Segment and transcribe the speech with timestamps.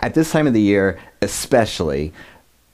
[0.00, 2.12] at this time of the year, especially,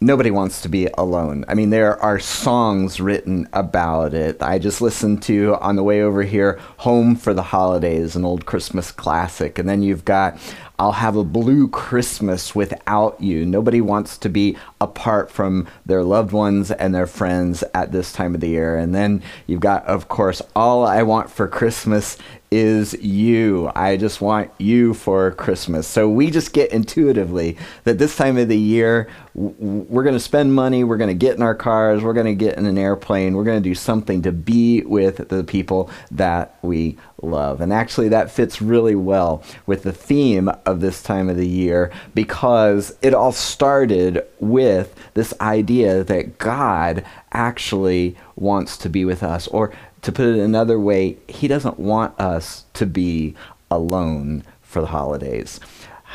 [0.01, 1.45] nobody wants to be alone.
[1.49, 4.43] I mean, there are songs written about it.
[4.43, 8.45] I just listened to on the way over here, Home for the Holidays, an old
[8.45, 9.59] Christmas classic.
[9.59, 10.39] And then you've got
[10.79, 13.47] I'll have a blue Christmas without you.
[13.47, 18.35] Nobody wants to be apart from their loved ones and their friends at this time
[18.35, 18.77] of the year.
[18.77, 22.19] And then you've got, of course, All I Want for Christmas
[22.51, 23.71] is you.
[23.75, 25.89] I just want you for Christmas.
[25.89, 30.55] So we just get intuitively that this time of the year, we're going to spend
[30.55, 33.35] money, we're going to get in our cars, we're going to get in an airplane,
[33.35, 37.61] we're going to do something to be with the people that we love.
[37.61, 41.91] And actually, that fits really well with the theme of this time of the year
[42.15, 49.49] because it all started with this idea that God actually wants to be with us.
[49.49, 53.35] Or to put it another way, He doesn't want us to be
[53.71, 55.61] alone for the holidays.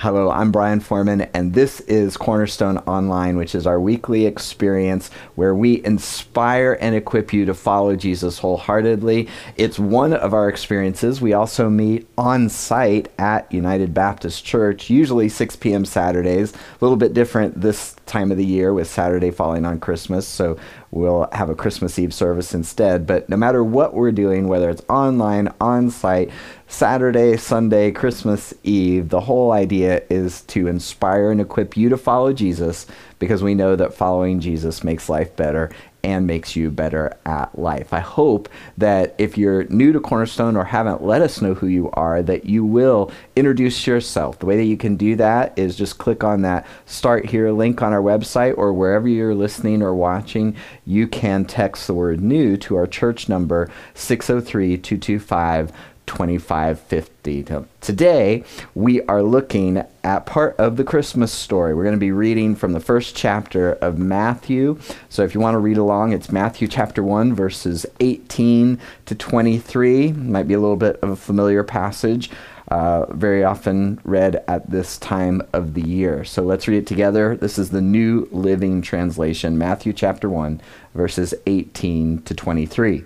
[0.02, 5.54] Hello, I'm Brian Foreman, and this is Cornerstone Online, which is our weekly experience where
[5.54, 9.28] we inspire and equip you to follow Jesus wholeheartedly.
[9.58, 11.20] It's one of our experiences.
[11.20, 15.84] We also meet on site at United Baptist Church, usually 6 p.m.
[15.84, 16.54] Saturdays.
[16.54, 20.58] A little bit different this time of the year with Saturday falling on Christmas, so
[20.92, 23.06] we'll have a Christmas Eve service instead.
[23.06, 26.32] But no matter what we're doing, whether it's online, on site,
[26.72, 32.32] Saturday, Sunday, Christmas Eve, the whole idea is to inspire and equip you to follow
[32.32, 32.86] Jesus
[33.18, 35.72] because we know that following Jesus makes life better
[36.04, 37.92] and makes you better at life.
[37.92, 38.48] I hope
[38.78, 42.46] that if you're new to Cornerstone or haven't let us know who you are, that
[42.46, 44.40] you will introduce yourself.
[44.40, 47.82] The way that you can do that is just click on that Start Here link
[47.82, 50.56] on our website or wherever you're listening or watching.
[50.86, 55.74] You can text the word new to our church number 603 225
[56.10, 57.68] 2550.
[57.82, 58.44] Today,
[58.74, 61.76] we are looking at part of the Christmas story.
[61.76, 64.80] We're going to be reading from the first chapter of Matthew.
[65.10, 70.14] So if you want to read along, it's Matthew chapter 1, verses 18 to 23.
[70.14, 72.32] Might be a little bit of a familiar passage.
[72.70, 76.24] Uh, very often read at this time of the year.
[76.24, 77.38] So let's read it together.
[77.38, 80.60] This is the New Living Translation, Matthew chapter 1,
[80.96, 83.06] verses 18 to 23.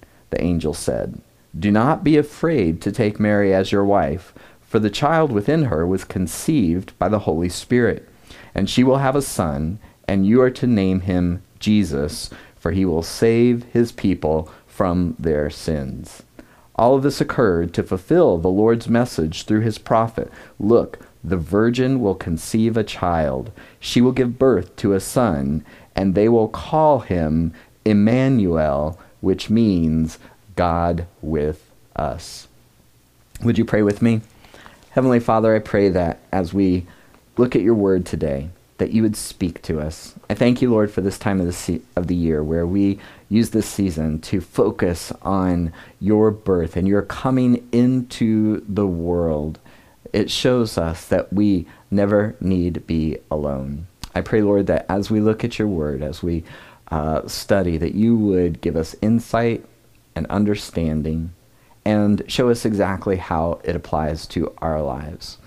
[0.31, 1.21] the angel said,
[1.57, 5.85] Do not be afraid to take Mary as your wife, for the child within her
[5.85, 8.07] was conceived by the Holy Spirit.
[8.55, 12.85] And she will have a son, and you are to name him Jesus, for he
[12.85, 16.23] will save his people from their sins.
[16.75, 22.01] All of this occurred to fulfill the Lord's message through his prophet Look, the virgin
[22.01, 23.51] will conceive a child.
[23.79, 25.63] She will give birth to a son,
[25.95, 27.53] and they will call him
[27.85, 30.19] Emmanuel which means
[30.55, 32.47] God with us.
[33.43, 34.21] Would you pray with me?
[34.91, 36.85] Heavenly Father, I pray that as we
[37.37, 40.15] look at your word today, that you would speak to us.
[40.29, 42.99] I thank you, Lord, for this time of the, se- of the year where we
[43.29, 49.59] use this season to focus on your birth and your coming into the world.
[50.11, 53.85] It shows us that we never need be alone.
[54.13, 56.43] I pray, Lord, that as we look at your word, as we
[56.91, 59.65] uh, study, that you would give us insight
[60.15, 61.33] and understanding
[61.83, 65.37] and show us exactly how it applies to our lives.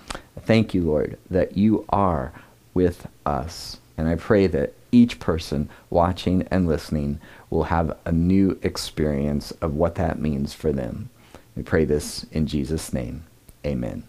[0.41, 2.33] Thank you, Lord, that you are
[2.73, 3.79] with us.
[3.97, 7.19] And I pray that each person watching and listening
[7.49, 11.09] will have a new experience of what that means for them.
[11.55, 13.25] We pray this in Jesus' name.
[13.65, 14.03] Amen.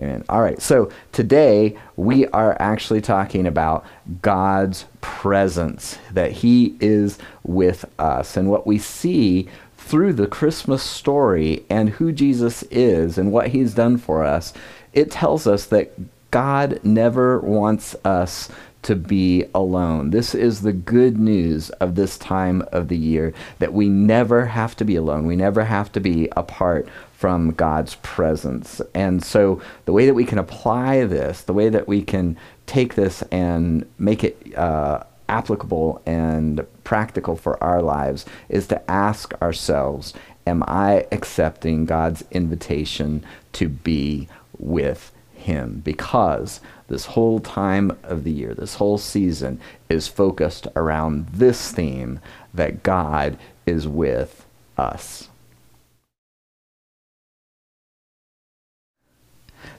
[0.00, 0.24] Amen.
[0.30, 3.84] All right, so today we are actually talking about
[4.22, 8.36] God's presence, that He is with us.
[8.36, 9.46] And what we see
[9.76, 14.54] through the Christmas story and who Jesus is and what He's done for us,
[14.94, 15.92] it tells us that
[16.30, 18.48] God never wants us
[18.82, 20.10] to be alone.
[20.10, 24.74] This is the good news of this time of the year that we never have
[24.76, 25.26] to be alone.
[25.26, 26.88] We never have to be apart
[27.20, 28.80] from God's presence.
[28.94, 32.94] And so, the way that we can apply this, the way that we can take
[32.94, 40.14] this and make it uh, applicable and practical for our lives, is to ask ourselves
[40.46, 44.26] Am I accepting God's invitation to be
[44.58, 45.82] with Him?
[45.84, 52.18] Because this whole time of the year, this whole season is focused around this theme
[52.54, 54.46] that God is with
[54.78, 55.29] us.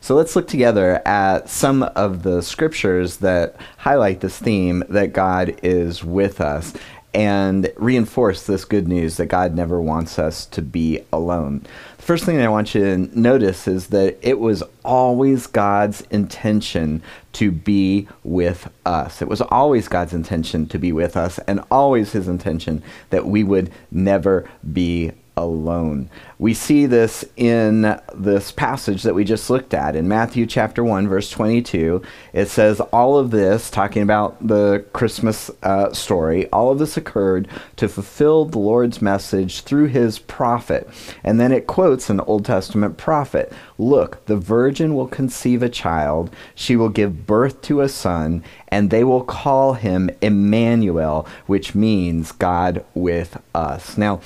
[0.04, 5.60] So let's look together at some of the scriptures that highlight this theme that God
[5.62, 6.74] is with us
[7.14, 11.68] and reinforce this good news that God never wants us to be alone.
[11.98, 17.04] The first thing I want you to notice is that it was always God's intention
[17.34, 19.22] to be with us.
[19.22, 22.82] It was always God's intention to be with us, and always His intention
[23.12, 26.10] that we would never be alone.
[26.38, 31.08] We see this in this passage that we just looked at in Matthew chapter 1,
[31.08, 32.02] verse 22.
[32.34, 37.48] It says, All of this, talking about the Christmas uh, story, all of this occurred
[37.76, 40.90] to fulfill the Lord's message through his prophet.
[41.24, 46.30] And then it quotes an Old Testament prophet Look, the virgin will conceive a child,
[46.54, 52.32] she will give birth to a son, and they will call him Emmanuel, which means
[52.32, 53.98] God with us.
[53.98, 54.22] Now,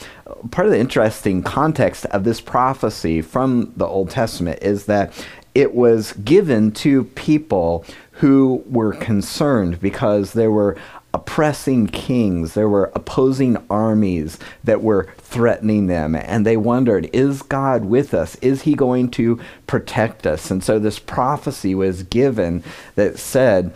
[0.51, 5.13] part of the interesting context of this prophecy from the Old Testament is that
[5.53, 10.77] it was given to people who were concerned because there were
[11.15, 17.85] oppressing kings, there were opposing armies that were threatening them, and they wondered, is God
[17.85, 18.35] with us?
[18.41, 20.51] Is he going to protect us?
[20.51, 22.63] And so this prophecy was given
[22.95, 23.73] that said,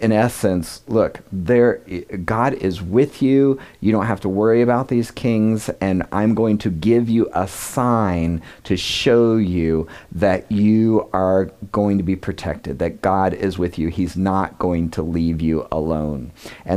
[0.00, 1.76] in essence, look, there
[2.24, 3.60] God is with you.
[3.80, 7.46] You don't have to worry about these kings, and I'm going to give you a
[7.46, 13.78] sign to show you that you are going to be protected, that God is with
[13.78, 13.86] you.
[13.86, 16.32] He's not going to leave you alone.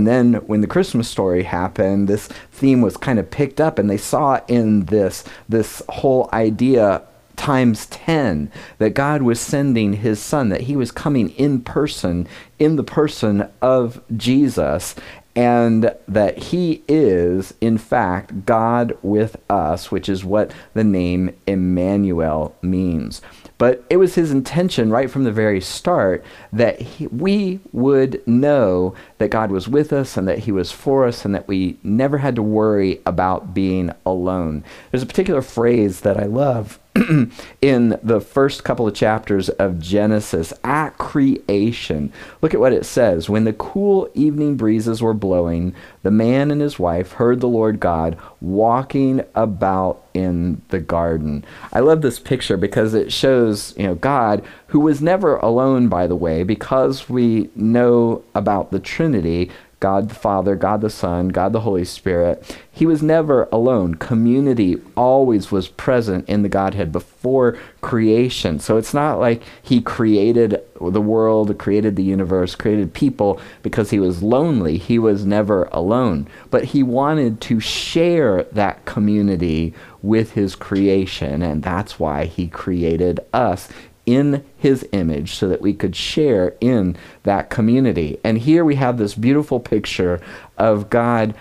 [0.08, 3.98] Then when the Christmas story happened, this theme was kind of picked up, and they
[3.98, 7.04] saw in this this whole idea
[7.36, 12.28] times 10 that God was sending his son, that he was coming in person,
[12.60, 14.96] in the person of Jesus,
[15.36, 22.56] and that he is, in fact, God with us, which is what the name Emmanuel
[22.62, 23.22] means.
[23.58, 28.94] But it was his intention right from the very start that he, we would know
[29.18, 32.18] that God was with us and that he was for us and that we never
[32.18, 34.64] had to worry about being alone.
[34.92, 36.80] There's a particular phrase that I love
[37.62, 42.12] in the first couple of chapters of Genesis at creation.
[42.42, 43.30] Look at what it says.
[43.30, 47.80] When the cool evening breezes were blowing, the man and his wife heard the Lord
[47.80, 51.44] God walking about in the garden.
[51.74, 56.08] I love this picture because it shows, you know, God who was never alone by
[56.08, 59.52] the way because we know about the Trinity,
[59.86, 62.58] God the Father, God the Son, God the Holy Spirit.
[62.72, 63.94] He was never alone.
[63.94, 68.60] Community always was present in the Godhead before creation.
[68.60, 74.00] So it's not like he created the world, created the universe, created people because he
[74.00, 74.80] was lonely.
[74.80, 76.28] He was never alone.
[76.50, 83.20] But he wanted to share that community with his creation, and that's why he created
[83.34, 83.70] us
[84.06, 88.20] in his image so that we could share in that community.
[88.24, 90.22] And here we have this beautiful picture
[90.58, 91.34] of God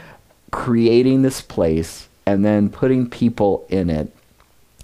[0.50, 4.11] creating this place and then putting people in it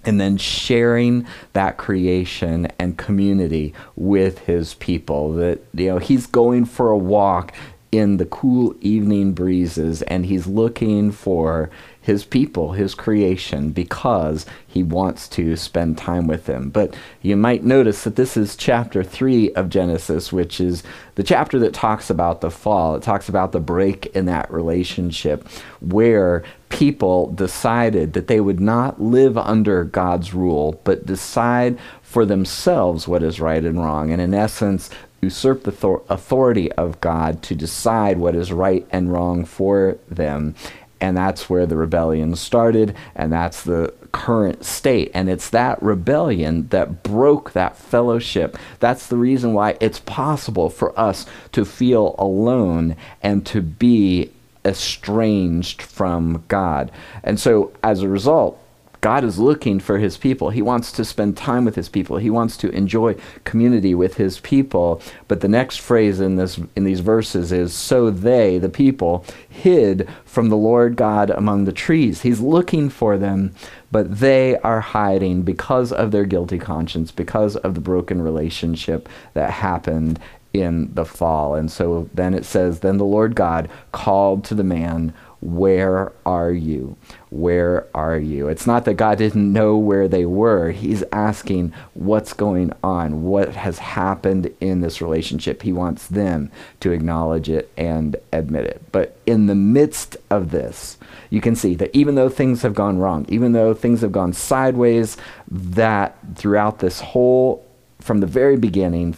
[0.03, 6.65] and then sharing that creation and community with his people that you know he's going
[6.65, 7.53] for a walk
[7.91, 11.69] in the cool evening breezes and he's looking for
[12.01, 16.69] his people, his creation, because he wants to spend time with them.
[16.69, 20.81] But you might notice that this is chapter 3 of Genesis, which is
[21.15, 22.95] the chapter that talks about the fall.
[22.95, 25.47] It talks about the break in that relationship
[25.79, 33.07] where people decided that they would not live under God's rule, but decide for themselves
[33.07, 34.11] what is right and wrong.
[34.11, 34.89] And in essence,
[35.21, 40.55] usurp the authority of God to decide what is right and wrong for them
[41.01, 45.09] and that's where the rebellion started, and that's the current state.
[45.13, 48.57] And it's that rebellion that broke that fellowship.
[48.79, 54.31] That's the reason why it's possible for us to feel alone and to be
[54.63, 56.91] estranged from God.
[57.23, 58.60] And so, as a result,
[59.01, 60.51] God is looking for his people.
[60.51, 62.17] He wants to spend time with his people.
[62.17, 65.01] He wants to enjoy community with his people.
[65.27, 70.07] But the next phrase in this in these verses is so they, the people, hid
[70.23, 72.21] from the Lord God among the trees.
[72.21, 73.53] He's looking for them,
[73.91, 79.49] but they are hiding because of their guilty conscience, because of the broken relationship that
[79.49, 80.19] happened
[80.53, 81.55] in the fall.
[81.55, 86.51] And so then it says, Then the Lord God called to the man, Where are
[86.51, 86.97] you?
[87.31, 88.47] Where are you?
[88.47, 90.69] It's not that God didn't know where they were.
[90.69, 95.63] He's asking what's going on, what has happened in this relationship.
[95.63, 98.83] He wants them to acknowledge it and admit it.
[98.91, 100.99] But in the midst of this,
[101.31, 104.33] you can see that even though things have gone wrong, even though things have gone
[104.33, 105.17] sideways,
[105.49, 107.65] that throughout this whole,
[107.99, 109.15] from the very beginning,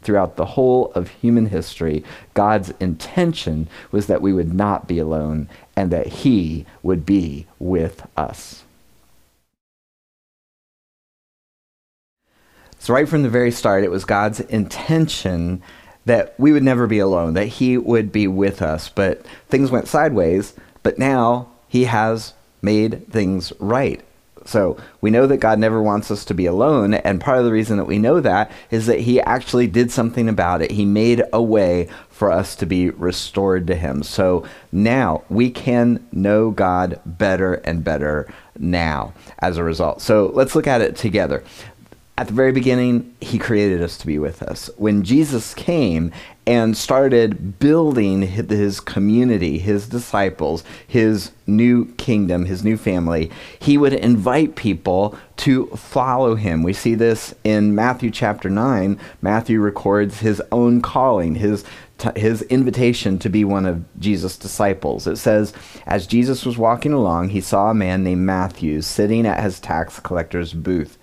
[0.00, 2.04] throughout the whole of human history,
[2.34, 8.06] God's intention was that we would not be alone and that He would be with
[8.16, 8.64] us.
[12.78, 15.62] So, right from the very start, it was God's intention
[16.04, 18.88] that we would never be alone, that He would be with us.
[18.88, 24.02] But things went sideways, but now He has made things right.
[24.44, 26.94] So we know that God never wants us to be alone.
[26.94, 30.28] And part of the reason that we know that is that He actually did something
[30.28, 30.70] about it.
[30.70, 34.02] He made a way for us to be restored to Him.
[34.02, 40.00] So now we can know God better and better now as a result.
[40.00, 41.42] So let's look at it together
[42.16, 44.70] at the very beginning, he created us to be with us.
[44.76, 46.12] When Jesus came
[46.46, 53.94] and started building his community, his disciples, his new kingdom, his new family, he would
[53.94, 56.62] invite people to follow him.
[56.62, 58.96] We see this in Matthew chapter 9.
[59.20, 61.64] Matthew records his own calling, his
[62.16, 65.06] his invitation to be one of Jesus' disciples.
[65.06, 65.52] It says,
[65.86, 70.00] As Jesus was walking along, he saw a man named Matthew sitting at his tax
[70.00, 70.98] collector's booth.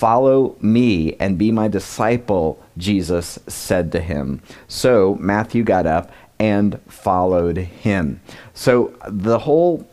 [0.00, 4.40] Follow me and be my disciple, Jesus said to him.
[4.66, 8.22] So Matthew got up and followed him.
[8.54, 9.86] So the whole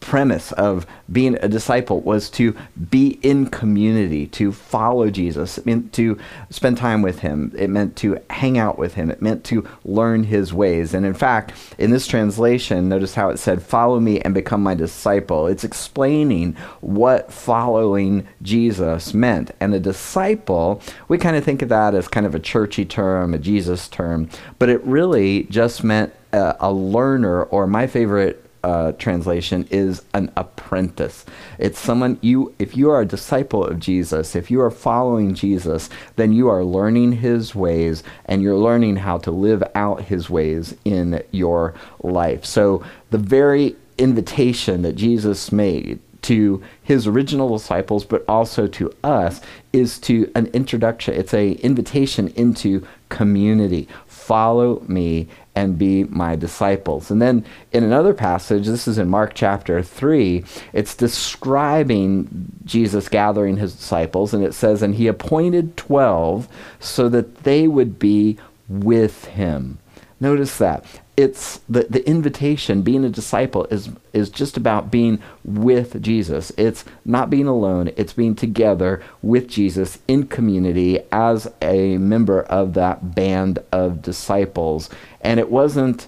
[0.00, 2.56] premise of being a disciple was to
[2.90, 5.58] be in community, to follow Jesus.
[5.58, 6.18] It meant to
[6.50, 7.52] spend time with him.
[7.56, 9.10] It meant to hang out with him.
[9.10, 10.94] It meant to learn his ways.
[10.94, 14.74] And in fact, in this translation, notice how it said, Follow me and become my
[14.74, 15.46] disciple.
[15.46, 19.50] It's explaining what following Jesus meant.
[19.60, 23.34] And a disciple, we kind of think of that as kind of a churchy term,
[23.34, 24.28] a Jesus term,
[24.58, 30.30] but it really just meant a, a learner, or my favorite uh, translation is an
[30.36, 31.24] apprentice.
[31.58, 35.88] It's someone you, if you are a disciple of Jesus, if you are following Jesus,
[36.16, 40.76] then you are learning his ways and you're learning how to live out his ways
[40.84, 41.72] in your
[42.02, 42.44] life.
[42.44, 49.40] So the very invitation that Jesus made to his original disciples but also to us
[49.72, 57.10] is to an introduction it's a invitation into community follow me and be my disciples.
[57.10, 63.56] And then in another passage, this is in Mark chapter 3, it's describing Jesus gathering
[63.56, 66.46] his disciples, and it says, And he appointed 12
[66.78, 68.38] so that they would be
[68.68, 69.78] with him.
[70.20, 70.84] Notice that
[71.18, 76.52] it's the, the invitation being a disciple is is just about being with jesus.
[76.56, 77.90] It's not being alone.
[77.96, 84.90] It's being together with jesus in community as a member of that band of disciples.
[85.20, 86.06] And it wasn't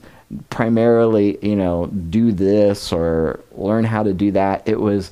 [0.48, 4.62] primarily you know do this or learn how to do that.
[4.64, 5.10] It was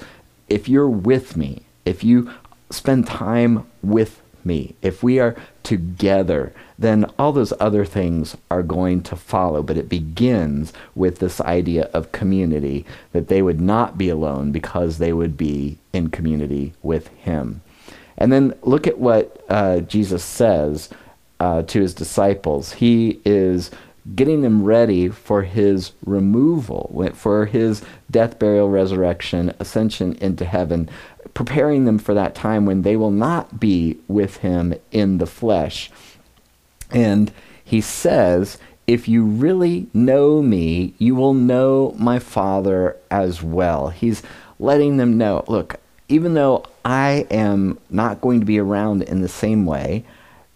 [0.49, 2.31] if you're with me if you
[2.71, 9.03] spend time with me if we are together then all those other things are going
[9.03, 9.63] to follow.
[9.63, 14.99] But it begins with this idea of community, that they would not be alone because
[14.99, 17.63] they would be in community with Him.
[18.17, 20.89] And then look at what uh, Jesus says
[21.41, 22.73] uh, to his disciples.
[22.73, 23.71] He is
[24.15, 30.89] getting them ready for his removal, for his death, burial, resurrection, ascension into heaven,
[31.39, 35.89] preparing them for that time when they will not be with him in the flesh.
[36.91, 37.31] And
[37.63, 43.91] he says, if you really know me, you will know my Father as well.
[43.91, 44.21] He's
[44.59, 45.77] letting them know look,
[46.09, 50.05] even though I am not going to be around in the same way,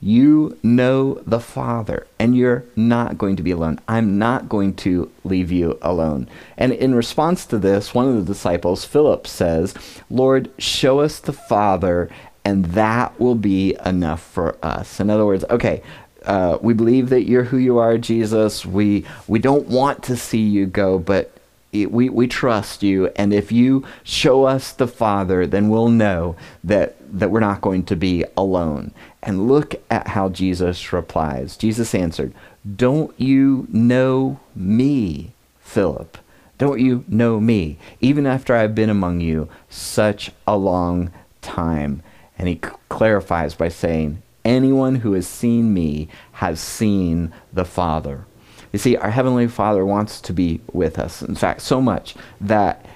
[0.02, 3.78] you know the Father, and you're not going to be alone.
[3.86, 6.28] I'm not going to leave you alone.
[6.58, 9.74] And in response to this, one of the disciples, Philip, says,
[10.10, 12.10] Lord, show us the Father,
[12.44, 14.98] and that will be enough for us.
[14.98, 15.84] In other words, okay,
[16.24, 18.66] uh, we believe that you're who you are, Jesus.
[18.66, 21.31] We we don't want to see you go, but
[21.72, 23.08] we we trust you.
[23.16, 27.84] And if you show us the Father, then we'll know that that we're not going
[27.84, 28.92] to be alone.
[29.22, 31.56] And look at how Jesus replies.
[31.56, 32.32] Jesus answered,
[32.76, 36.18] "Don't you know me, Philip?
[36.58, 37.78] Don't you know me?
[38.00, 41.10] Even after I've been among you such a long
[41.40, 42.02] time."
[42.38, 48.24] And he clarifies by saying, Anyone who has seen me has seen the Father.
[48.72, 51.22] You see, our Heavenly Father wants to be with us.
[51.22, 52.86] In fact, so much that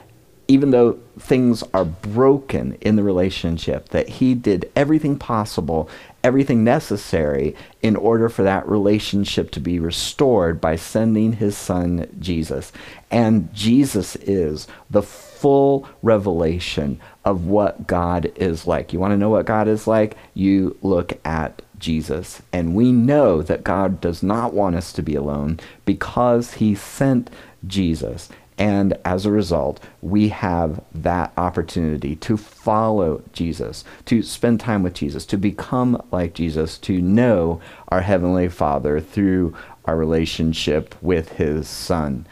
[0.49, 5.89] even though things are broken in the relationship, that He did everything possible,
[6.23, 12.73] everything necessary in order for that relationship to be restored by sending His Son, Jesus.
[13.11, 18.93] And Jesus is the full revelation of what God is like.
[18.93, 20.17] You want to know what God is like?
[20.35, 22.43] You look at Jesus.
[22.53, 27.31] And we know that God does not want us to be alone because he sent
[27.67, 28.29] Jesus.
[28.59, 34.95] And as a result, we have that opportunity to follow Jesus, to spend time with
[34.95, 39.55] Jesus, to become like Jesus, to know our Heavenly Father through
[39.85, 42.27] our relationship with His Son.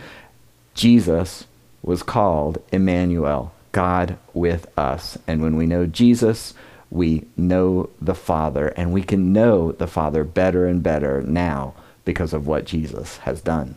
[0.75, 1.47] Jesus
[1.83, 5.19] was called Emmanuel, God with us.
[5.27, 6.55] And when we know Jesus,
[6.91, 11.75] we know the Father, and we can know the Father better and better now
[12.05, 13.77] because of what Jesus has done.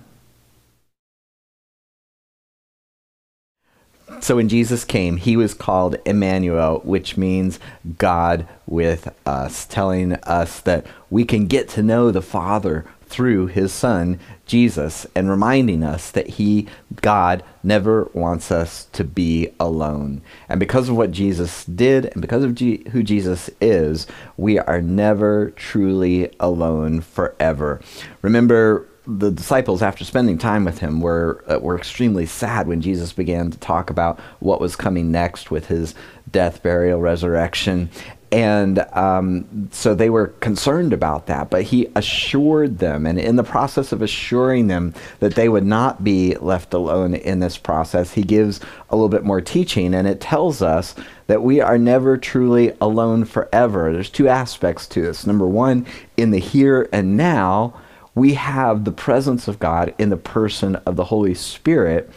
[4.19, 7.59] So when Jesus came, he was called Emmanuel, which means
[7.97, 13.71] God with us, telling us that we can get to know the Father through his
[13.71, 16.67] son Jesus and reminding us that he
[17.01, 20.21] God never wants us to be alone.
[20.49, 24.81] And because of what Jesus did and because of G- who Jesus is, we are
[24.81, 27.81] never truly alone forever.
[28.21, 33.13] Remember the disciples, after spending time with him, were uh, were extremely sad when Jesus
[33.13, 35.95] began to talk about what was coming next with his
[36.29, 37.89] death, burial, resurrection,
[38.31, 41.49] and um, so they were concerned about that.
[41.49, 46.03] But he assured them, and in the process of assuring them that they would not
[46.03, 50.19] be left alone in this process, he gives a little bit more teaching, and it
[50.19, 50.95] tells us
[51.27, 53.93] that we are never truly alone forever.
[53.93, 55.25] There's two aspects to this.
[55.25, 55.85] Number one,
[56.17, 57.79] in the here and now
[58.15, 62.09] we have the presence of God in the person of the Holy Spirit,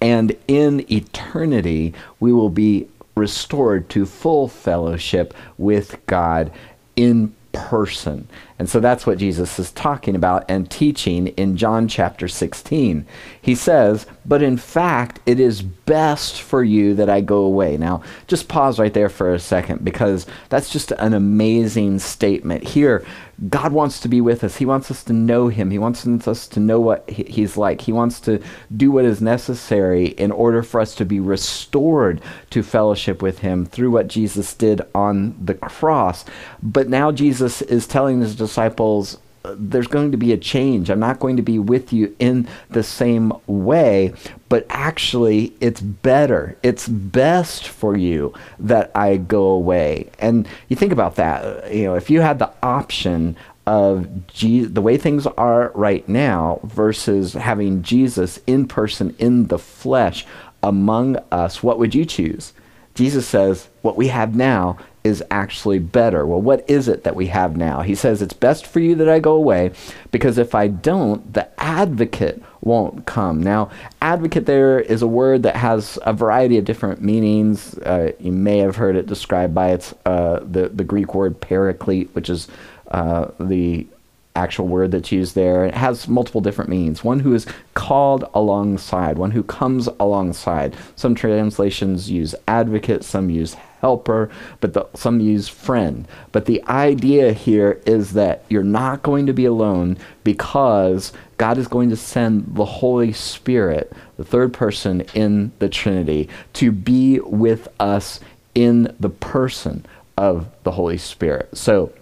[0.00, 6.52] and in eternity, we will be restored to full fellowship with God
[6.96, 8.28] in person.
[8.58, 13.06] And so that's what Jesus is talking about and teaching in John chapter 16.
[13.40, 17.76] He says, But in fact, it is best for you that I go away.
[17.76, 22.64] Now, just pause right there for a second because that's just an amazing statement.
[22.64, 23.04] Here,
[23.48, 24.56] God wants to be with us.
[24.56, 25.70] He wants us to know Him.
[25.70, 27.82] He wants us to know what He's like.
[27.82, 28.42] He wants to
[28.74, 33.66] do what is necessary in order for us to be restored to fellowship with Him
[33.66, 36.24] through what Jesus did on the cross.
[36.62, 39.18] But now Jesus is telling His disciples,
[39.56, 40.90] there's going to be a change.
[40.90, 44.12] I'm not going to be with you in the same way,
[44.48, 46.56] but actually, it's better.
[46.62, 50.10] It's best for you that I go away.
[50.18, 51.72] And you think about that.
[51.72, 56.60] You know, if you had the option of Je- the way things are right now
[56.62, 60.24] versus having Jesus in person, in the flesh,
[60.62, 62.52] among us, what would you choose?
[62.94, 66.26] Jesus says, What we have now is actually better.
[66.26, 67.82] Well, what is it that we have now?
[67.82, 69.70] He says, It's best for you that I go away,
[70.10, 73.40] because if I don't, the advocate won't come.
[73.40, 73.70] Now,
[74.02, 77.78] advocate there is a word that has a variety of different meanings.
[77.78, 82.12] Uh, you may have heard it described by its uh, the, the Greek word paraclete,
[82.12, 82.48] which is
[82.90, 83.86] uh, the
[84.34, 85.66] actual word that's used there.
[85.66, 87.04] It has multiple different meanings.
[87.04, 90.74] One who is called alongside, one who comes alongside.
[90.96, 96.06] Some translations use advocate, some use helper, but the, some use friend.
[96.32, 101.68] But the idea here is that you're not going to be alone because God is
[101.68, 107.68] going to send the Holy Spirit, the third person in the Trinity, to be with
[107.78, 108.20] us
[108.54, 109.84] in the person
[110.16, 111.56] of the Holy Spirit.
[111.56, 111.92] So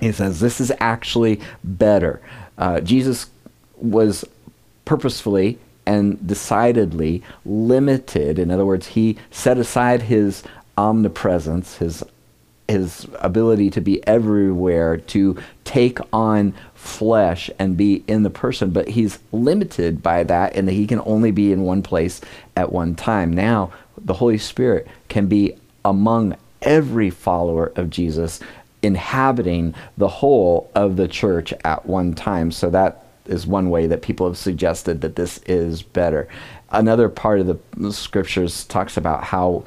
[0.00, 2.20] he says this is actually better.
[2.56, 3.28] Uh, Jesus
[3.76, 4.24] was
[4.84, 8.38] purposefully and decidedly limited.
[8.38, 10.42] In other words, he set aside his
[10.76, 12.04] omnipresence, his
[12.68, 18.88] his ability to be everywhere, to take on flesh and be in the person, but
[18.88, 22.20] he's limited by that in that he can only be in one place
[22.56, 23.32] at one time.
[23.32, 25.54] Now, the Holy Spirit can be
[25.84, 28.40] among every follower of Jesus,
[28.82, 32.50] inhabiting the whole of the church at one time.
[32.50, 36.26] So that is one way that people have suggested that this is better.
[36.70, 39.64] Another part of the scriptures talks about how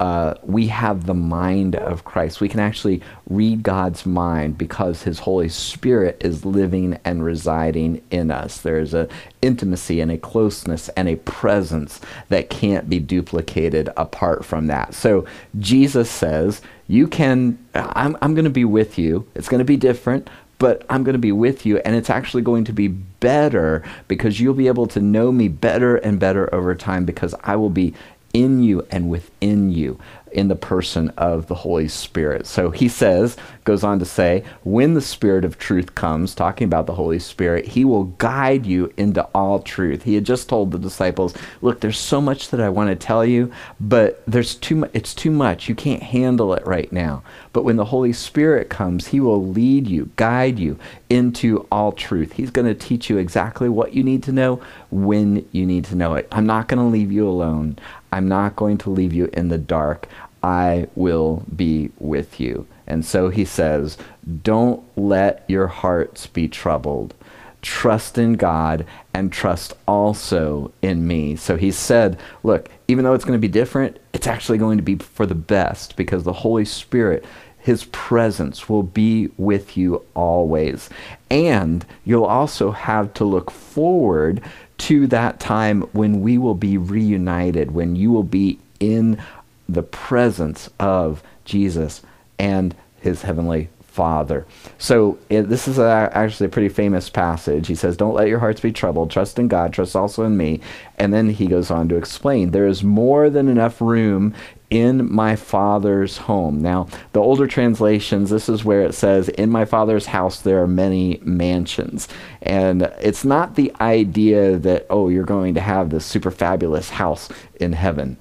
[0.00, 2.40] uh, we have the mind of Christ.
[2.40, 8.30] We can actually read God's mind because His Holy Spirit is living and residing in
[8.30, 8.58] us.
[8.58, 9.08] There's a
[9.42, 14.94] intimacy and a closeness and a presence that can't be duplicated apart from that.
[14.94, 15.26] So
[15.58, 17.58] Jesus says, "You can.
[17.74, 19.28] I'm, I'm going to be with you.
[19.34, 22.42] It's going to be different." but I'm going to be with you, and it's actually
[22.42, 26.74] going to be better because you'll be able to know me better and better over
[26.74, 27.94] time because I will be
[28.32, 29.98] in you and within you
[30.32, 32.46] in the person of the Holy Spirit.
[32.46, 36.86] So he says, goes on to say, when the Spirit of truth comes, talking about
[36.86, 40.04] the Holy Spirit, he will guide you into all truth.
[40.04, 43.24] He had just told the disciples, look, there's so much that I want to tell
[43.24, 45.68] you, but there's too much it's too much.
[45.68, 47.22] You can't handle it right now.
[47.52, 52.32] But when the Holy Spirit comes, he will lead you, guide you into all truth.
[52.32, 55.96] He's going to teach you exactly what you need to know when you need to
[55.96, 56.28] know it.
[56.30, 57.78] I'm not going to leave you alone.
[58.12, 60.08] I'm not going to leave you in the dark.
[60.42, 62.66] I will be with you.
[62.86, 63.98] And so he says,
[64.42, 67.14] Don't let your hearts be troubled.
[67.62, 71.36] Trust in God and trust also in me.
[71.36, 74.82] So he said, Look, even though it's going to be different, it's actually going to
[74.82, 77.24] be for the best because the Holy Spirit,
[77.58, 80.88] his presence will be with you always.
[81.30, 84.42] And you'll also have to look forward
[84.80, 89.22] to that time when we will be reunited, when you will be in
[89.68, 92.02] the presence of Jesus
[92.38, 94.46] and his heavenly Father.
[94.78, 97.66] So it, this is a, actually a pretty famous passage.
[97.66, 99.10] He says, Don't let your hearts be troubled.
[99.10, 99.72] Trust in God.
[99.72, 100.60] Trust also in me.
[100.98, 104.34] And then he goes on to explain there is more than enough room
[104.70, 106.62] in my father's home.
[106.62, 110.68] Now, the older translations, this is where it says, In my father's house there are
[110.68, 112.08] many mansions.
[112.40, 117.28] And it's not the idea that, oh, you're going to have this super fabulous house
[117.56, 118.16] in heaven.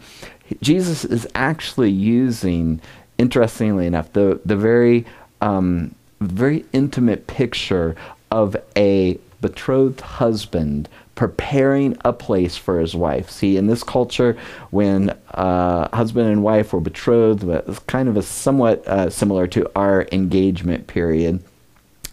[0.61, 2.81] Jesus is actually using,
[3.19, 5.05] interestingly enough, the, the very,
[5.41, 7.95] um, very intimate picture
[8.31, 13.29] of a betrothed husband preparing a place for his wife.
[13.29, 14.37] See, in this culture,
[14.71, 19.69] when uh, husband and wife were betrothed, it's kind of a somewhat uh, similar to
[19.75, 21.43] our engagement period.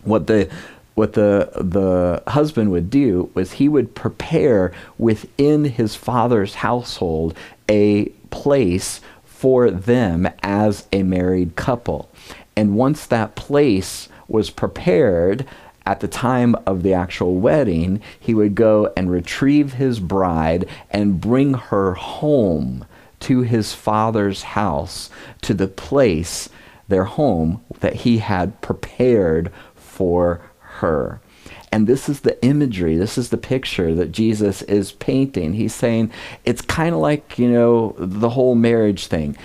[0.02, 0.50] What the
[0.94, 7.36] what the the husband would do was he would prepare within his father's household
[7.68, 12.10] a place for them as a married couple.
[12.56, 15.46] And once that place was prepared,
[15.87, 21.20] at the time of the actual wedding, he would go and retrieve his bride and
[21.20, 22.85] bring her home
[23.20, 25.09] to his father's house,
[25.42, 26.49] to the place,
[26.88, 31.20] their home, that he had prepared for her.
[31.72, 35.52] And this is the imagery, this is the picture that Jesus is painting.
[35.52, 36.11] He's saying
[36.44, 39.37] it's kind of like, you know, the whole marriage thing.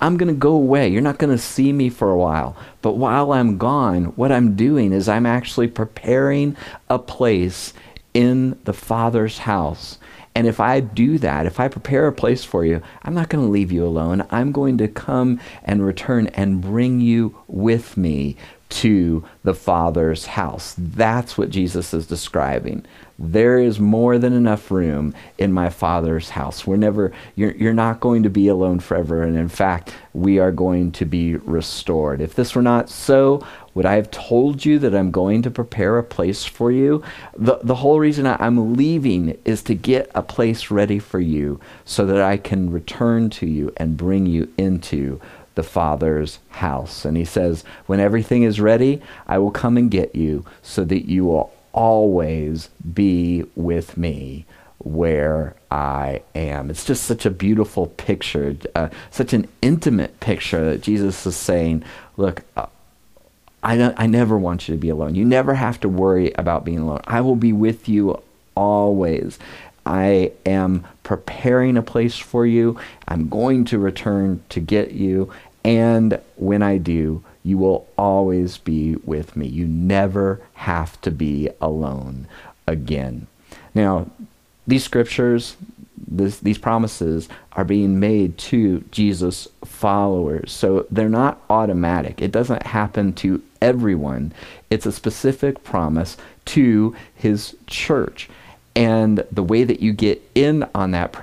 [0.00, 0.88] I'm going to go away.
[0.88, 2.56] You're not going to see me for a while.
[2.80, 6.56] But while I'm gone, what I'm doing is I'm actually preparing
[6.88, 7.74] a place
[8.14, 9.98] in the Father's house.
[10.36, 13.44] And if I do that, if I prepare a place for you, I'm not going
[13.44, 14.26] to leave you alone.
[14.30, 18.36] I'm going to come and return and bring you with me
[18.74, 20.74] to the Father's house.
[20.76, 22.84] That's what Jesus is describing.
[23.16, 26.66] There is more than enough room in my Father's house.
[26.66, 29.22] We're never, you're, you're not going to be alone forever.
[29.22, 32.20] And in fact, we are going to be restored.
[32.20, 35.96] If this were not so, would I have told you that I'm going to prepare
[35.96, 37.04] a place for you?
[37.36, 42.06] The, the whole reason I'm leaving is to get a place ready for you so
[42.06, 45.20] that I can return to you and bring you into
[45.54, 47.04] the Father's house.
[47.04, 51.08] And he says, When everything is ready, I will come and get you so that
[51.08, 54.46] you will always be with me
[54.78, 56.70] where I am.
[56.70, 61.84] It's just such a beautiful picture, uh, such an intimate picture that Jesus is saying,
[62.16, 62.66] Look, uh,
[63.62, 65.14] I, I never want you to be alone.
[65.14, 67.00] You never have to worry about being alone.
[67.06, 68.22] I will be with you
[68.54, 69.38] always.
[69.86, 72.78] I am preparing a place for you.
[73.06, 75.32] I'm going to return to get you.
[75.64, 79.46] And when I do, you will always be with me.
[79.46, 82.26] You never have to be alone
[82.66, 83.26] again.
[83.74, 84.08] Now,
[84.66, 85.56] these scriptures,
[85.96, 90.52] this, these promises are being made to Jesus' followers.
[90.52, 92.22] So they're not automatic.
[92.22, 94.32] It doesn't happen to everyone.
[94.70, 98.28] It's a specific promise to his church.
[98.76, 101.14] And the way that you get in on that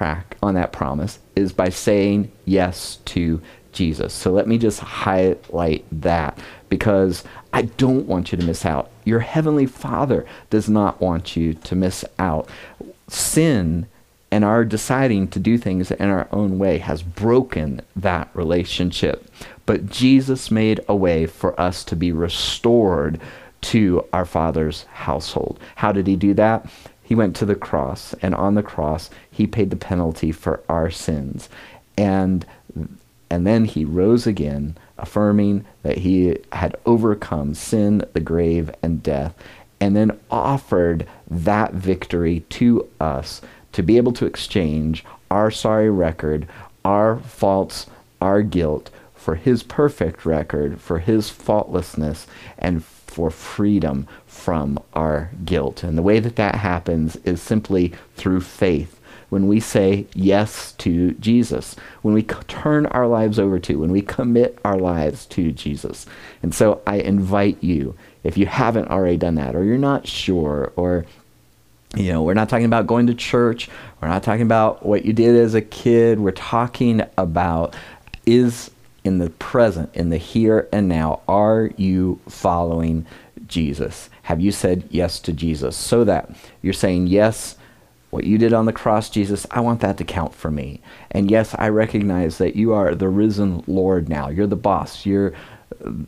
[0.42, 3.42] on that promise is by saying yes to
[3.74, 4.14] Jesus.
[4.14, 6.38] So let me just highlight that
[6.70, 8.90] because I don't want you to miss out.
[9.04, 12.50] Your heavenly Father does not want you to miss out.
[13.08, 13.88] Sin
[14.32, 19.30] and our deciding to do things in our own way has broken that relationship.
[19.66, 23.20] But Jesus made a way for us to be restored
[23.62, 25.60] to our Father's household.
[25.76, 26.70] How did he do that?
[27.12, 30.90] He went to the cross, and on the cross, he paid the penalty for our
[30.90, 31.50] sins.
[31.98, 32.46] And
[33.30, 39.36] And then he rose again, affirming that he had overcome sin, the grave, and death,
[39.82, 43.42] and then offered that victory to us
[43.74, 46.48] to be able to exchange our sorry record,
[46.86, 47.88] our faults,
[48.22, 48.90] our guilt
[49.22, 52.26] for his perfect record, for his faultlessness,
[52.58, 55.84] and for freedom from our guilt.
[55.84, 59.00] And the way that that happens is simply through faith.
[59.30, 64.02] When we say yes to Jesus, when we turn our lives over to, when we
[64.02, 66.08] commit our lives to Jesus.
[66.42, 70.74] And so I invite you, if you haven't already done that, or you're not sure,
[70.76, 71.06] or
[71.96, 73.70] you know, we're not talking about going to church.
[74.02, 76.20] We're not talking about what you did as a kid.
[76.20, 77.76] We're talking about
[78.26, 78.72] is
[79.04, 83.06] in the present, in the here and now, are you following
[83.48, 84.10] Jesus?
[84.24, 85.76] Have you said yes to Jesus?
[85.76, 86.30] So that
[86.62, 87.58] you're saying, yes,
[88.12, 90.82] what you did on the cross, Jesus, I want that to count for me.
[91.10, 94.30] And yes, I recognize that you are the risen Lord now.
[94.30, 95.06] You're the boss.
[95.06, 95.34] You're,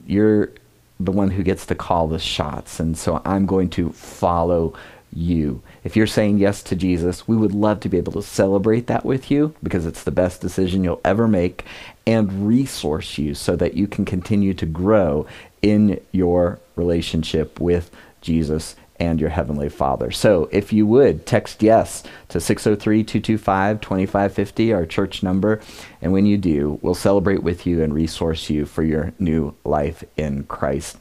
[0.05, 0.51] you're
[0.99, 2.79] the one who gets to call the shots.
[2.79, 4.73] And so I'm going to follow
[5.13, 5.61] you.
[5.83, 9.05] If you're saying yes to Jesus, we would love to be able to celebrate that
[9.05, 11.65] with you because it's the best decision you'll ever make
[12.07, 15.27] and resource you so that you can continue to grow
[15.61, 17.91] in your relationship with
[18.21, 20.11] Jesus and your Heavenly Father.
[20.11, 25.61] So if you would, text yes to 603 225 2550, our church number.
[26.01, 30.03] And when you do, we'll celebrate with you and resource you for your new life
[30.15, 30.97] in Christ.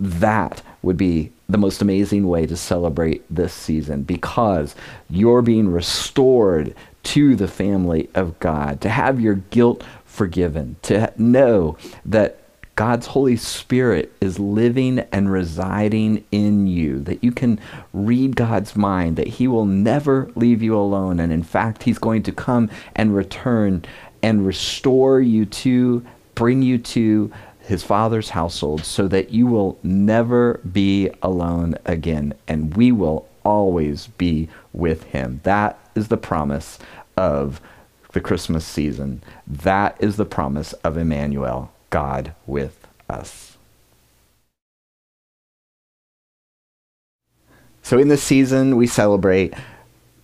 [0.00, 4.74] That would be the most amazing way to celebrate this season because
[5.10, 11.76] you're being restored to the family of God, to have your guilt forgiven, to know
[12.04, 12.38] that
[12.76, 17.60] God's Holy Spirit is living and residing in you, that you can
[17.92, 21.20] read God's mind, that He will never leave you alone.
[21.20, 23.84] And in fact, He's going to come and return
[24.22, 27.30] and restore you to, bring you to
[27.70, 34.08] his father's household so that you will never be alone again and we will always
[34.18, 35.40] be with him.
[35.44, 36.80] That is the promise
[37.16, 37.60] of
[38.10, 39.22] the Christmas season.
[39.46, 43.56] That is the promise of Emmanuel, God with us.
[47.82, 49.54] So, in this season, we celebrate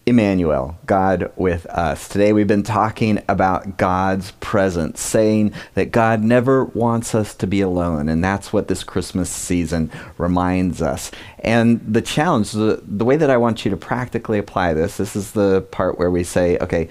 [0.09, 2.07] Emmanuel, God with us.
[2.07, 7.61] Today we've been talking about God's presence, saying that God never wants us to be
[7.61, 11.11] alone, and that's what this Christmas season reminds us.
[11.41, 15.17] And the challenge, the, the way that I want you to practically apply this, this
[15.17, 16.89] is the part where we say, okay,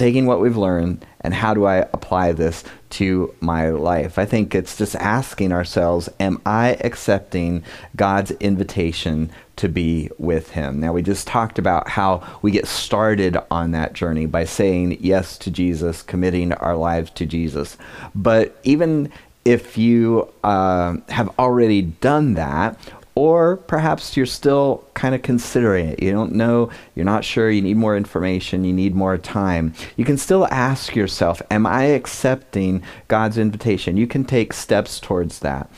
[0.00, 4.18] taking what we've learned and how do I apply this to my life?
[4.18, 7.62] I think it's just asking ourselves, am I accepting
[7.96, 10.80] God's invitation to be with Him?
[10.80, 15.36] Now, we just talked about how we get started on that journey by saying yes
[15.36, 17.76] to Jesus, committing our lives to Jesus.
[18.14, 19.12] But even
[19.44, 22.78] if you uh, have already done that,
[23.14, 26.02] or perhaps you're still kind of considering it.
[26.02, 29.74] You don't know, you're not sure, you need more information, you need more time.
[29.96, 33.96] You can still ask yourself, Am I accepting God's invitation?
[33.96, 35.70] You can take steps towards that.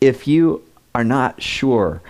[0.00, 2.00] If you are not sure,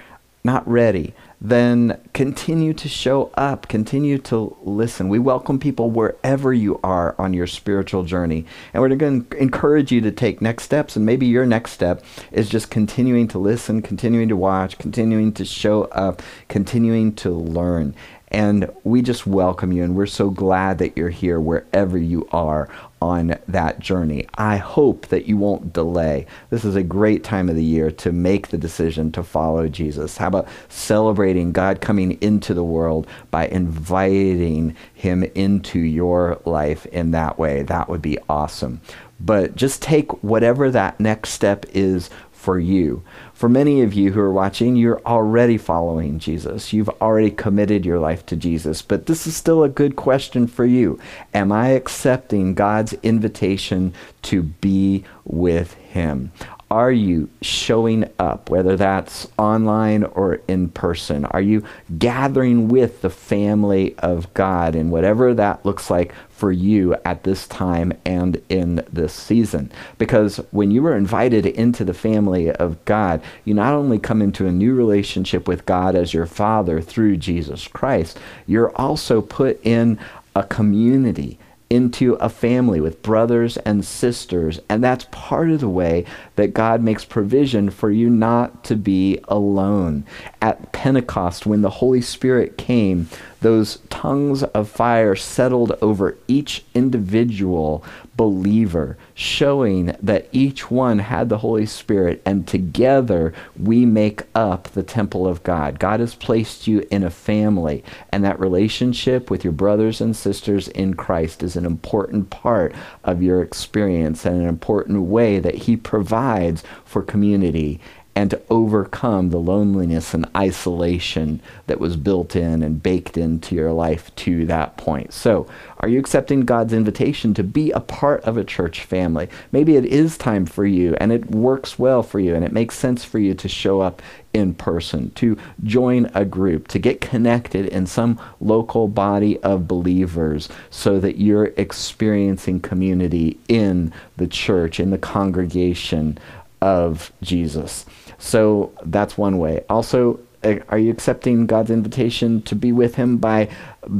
[0.48, 5.11] not ready, then continue to show up, continue to listen.
[5.11, 8.46] We welcome people wherever you are on your spiritual journey.
[8.72, 10.96] And we're going to encourage you to take next steps.
[10.96, 15.44] And maybe your next step is just continuing to listen, continuing to watch, continuing to
[15.44, 17.94] show up, continuing to learn.
[18.28, 22.68] And we just welcome you, and we're so glad that you're here wherever you are
[23.00, 24.26] on that journey.
[24.34, 26.26] I hope that you won't delay.
[26.50, 30.16] This is a great time of the year to make the decision to follow Jesus.
[30.16, 37.12] How about celebrating God coming into the world by inviting him into your life in
[37.12, 37.62] that way?
[37.62, 38.80] That would be awesome.
[39.20, 43.02] But just take whatever that next step is for you.
[43.38, 46.72] For many of you who are watching, you're already following Jesus.
[46.72, 48.83] You've already committed your life to Jesus.
[48.83, 50.98] But this is still a good question for you.
[51.33, 56.33] Am I accepting God's invitation to be with Him?
[56.70, 61.24] Are you showing up, whether that's online or in person?
[61.24, 61.64] Are you
[61.98, 67.48] gathering with the family of God and whatever that looks like for you at this
[67.48, 69.72] time and in this season?
[69.96, 74.46] Because when you are invited into the family of God, you not only come into
[74.46, 79.98] a new relationship with God as your Father through Jesus Christ, you're also put in
[80.37, 81.38] a community
[81.70, 84.59] into a family with brothers and sisters.
[84.68, 86.04] And that's part of the way
[86.37, 90.04] that God makes provision for you not to be alone.
[90.40, 93.09] At Pentecost, when the Holy Spirit came,
[93.40, 97.85] those tongues of fire settled over each individual
[98.18, 104.83] believer, showing that each one had the Holy Spirit, and together we make up the
[104.83, 105.78] temple of God.
[105.78, 110.66] God has placed you in a family, and that relationship with your brothers and sisters
[110.68, 115.76] in Christ is an important part of your experience and an important way that He
[115.76, 117.81] provides for community
[118.18, 123.70] and to overcome the loneliness and isolation that was built in and baked into your
[123.70, 125.12] life to that point.
[125.12, 125.46] So,
[125.78, 129.28] are you accepting God's invitation to be a part of a church family?
[129.52, 132.74] Maybe it is time for you and it works well for you and it makes
[132.76, 134.02] sense for you to show up
[134.35, 140.48] in person, to join a group, to get connected in some local body of believers
[140.70, 146.18] so that you're experiencing community in the church, in the congregation
[146.61, 147.87] of Jesus.
[148.18, 149.64] So that's one way.
[149.68, 153.48] Also, eh, are you accepting God's invitation to be with Him by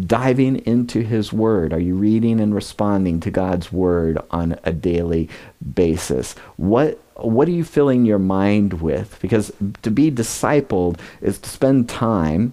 [0.07, 1.73] diving into His Word?
[1.73, 5.29] Are you reading and responding to God's Word on a daily
[5.75, 6.35] basis?
[6.57, 9.19] What what are you filling your mind with?
[9.21, 9.53] Because
[9.83, 12.53] to be discipled is to spend time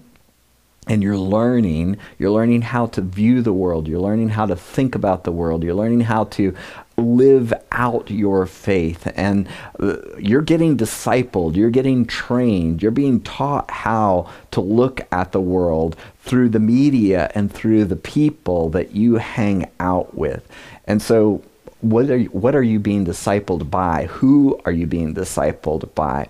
[0.86, 4.94] and you're learning you're learning how to view the world you're learning how to think
[4.94, 6.54] about the world you're learning how to
[6.96, 9.10] live out your faith.
[9.16, 15.32] And uh, you're getting discipled you're getting trained you're being taught how to look at
[15.32, 20.46] the world through the media and through the people that you hang out with.
[20.86, 21.42] And so
[21.80, 24.06] what are you, what are you being discipled by?
[24.06, 26.28] Who are you being discipled by?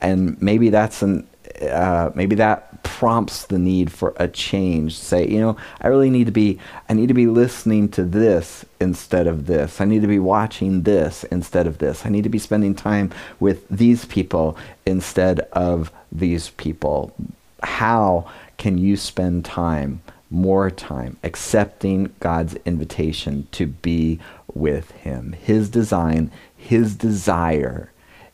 [0.00, 1.26] And maybe that's an
[1.62, 2.36] uh, maybe
[2.82, 4.96] prompts the need for a change.
[4.96, 8.64] Say, you know, I really need to be, I need to be listening to this
[8.80, 9.80] instead of this.
[9.80, 12.04] I need to be watching this instead of this.
[12.04, 17.14] I need to be spending time with these people instead of these people.
[17.62, 24.18] How can you spend time, more time, accepting God's invitation to be
[24.52, 25.32] with Him?
[25.32, 27.92] His design, His desire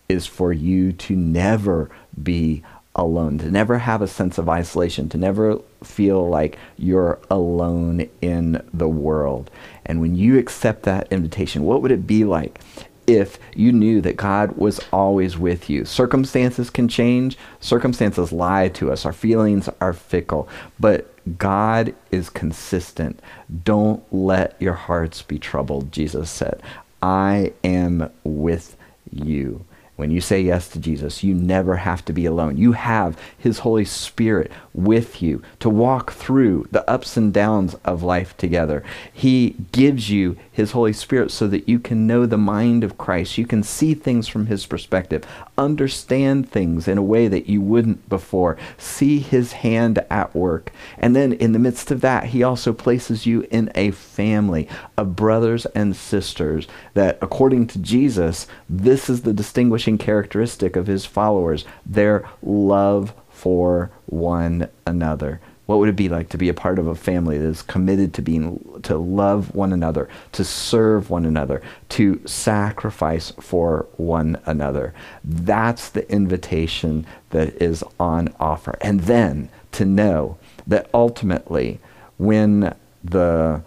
[0.09, 1.91] is for you to never
[2.23, 2.63] be
[2.97, 8.63] alone, to never have a sense of isolation, to never feel like you're alone in
[8.73, 9.51] the world.
[9.85, 12.61] And when you accept that invitation, what would it be like
[13.07, 15.85] if you knew that God was always with you?
[15.85, 23.21] Circumstances can change, circumstances lie to us, our feelings are fickle, but God is consistent.
[23.65, 26.63] Don't let your hearts be troubled, Jesus said.
[27.03, 28.77] I am with
[29.11, 29.65] you.
[29.97, 32.57] When you say yes to Jesus, you never have to be alone.
[32.57, 38.03] You have His Holy Spirit with you to walk through the ups and downs of
[38.03, 38.83] life together.
[39.13, 43.39] He gives you His Holy Spirit so that you can know the mind of Christ.
[43.39, 45.25] You can see things from His perspective,
[45.57, 50.73] understand things in a way that you wouldn't before, see His hand at work.
[50.99, 55.15] And then in the midst of that, He also places you in a family of
[55.15, 61.65] brothers and sisters that, according to Jesus, this is the distinguishing characteristic of His followers
[61.87, 65.39] their love for one another.
[65.67, 68.15] What would it be like to be a part of a family that is committed
[68.15, 74.95] to being to love one another, to serve one another, to sacrifice for one another?
[75.23, 78.79] That's the invitation that is on offer.
[78.81, 81.81] And then to know that ultimately
[82.17, 83.63] when the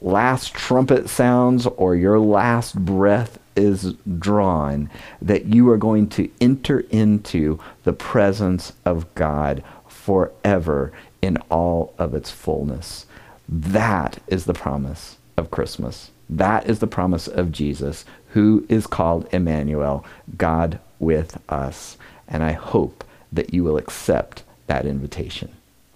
[0.00, 6.80] last trumpet sounds or your last breath is drawn, that you are going to enter
[6.90, 13.06] into the presence of God forever in all of its fullness.
[13.48, 16.10] That is the promise of Christmas.
[16.28, 20.04] That is the promise of Jesus, who is called Emmanuel,
[20.36, 21.98] God with us.
[22.26, 25.52] And I hope that you will accept that invitation.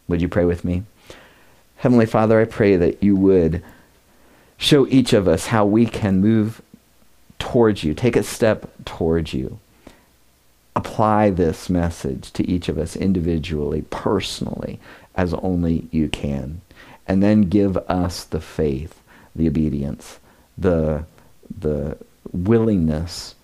[0.08, 0.82] Would you pray with me?
[1.76, 3.62] Heavenly Father, I pray that you would
[4.56, 6.62] show each of us how we can move
[7.38, 9.58] towards you, take a step towards you.
[10.74, 14.78] Apply this message to each of us individually, personally,
[15.14, 16.60] as only you can.
[17.08, 19.00] And then give us the faith,
[19.34, 20.18] the obedience,
[20.58, 21.04] the,
[21.58, 21.96] the
[22.32, 23.34] willingness,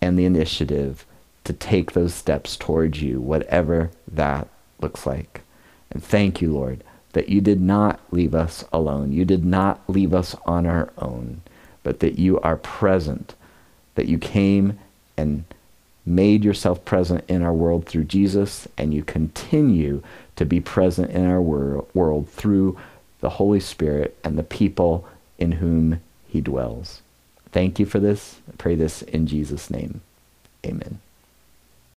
[0.00, 1.04] and the initiative
[1.44, 4.48] to take those steps towards you, whatever that
[4.80, 5.42] looks like.
[5.90, 9.12] And thank you, Lord, that you did not leave us alone.
[9.12, 11.40] You did not leave us on our own,
[11.86, 13.36] but that you are present,
[13.94, 14.76] that you came
[15.16, 15.44] and
[16.04, 20.02] made yourself present in our world through Jesus, and you continue
[20.34, 22.76] to be present in our wor- world through
[23.20, 25.06] the Holy Spirit and the people
[25.38, 27.02] in whom he dwells.
[27.52, 28.40] Thank you for this.
[28.52, 30.00] I pray this in Jesus' name.
[30.66, 30.98] Amen.